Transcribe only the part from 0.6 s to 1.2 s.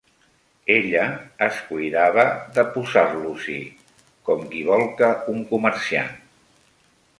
Ella